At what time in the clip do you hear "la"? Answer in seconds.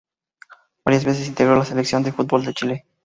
1.55-1.63